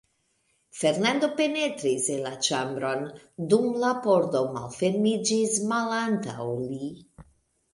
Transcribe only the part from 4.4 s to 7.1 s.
malfermiĝis malantaŭ li.